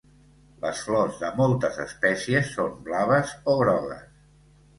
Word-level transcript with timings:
Les 0.61 0.79
flors 0.85 1.19
de 1.23 1.29
moltes 1.41 1.77
espècies 1.83 2.49
són 2.57 2.73
blaves 2.89 3.37
o 3.55 3.57
grogues. 3.61 4.11